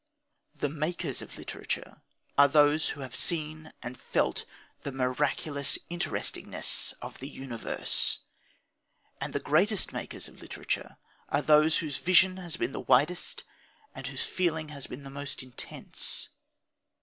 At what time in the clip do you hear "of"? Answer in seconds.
1.21-1.37, 7.03-7.19, 10.27-10.41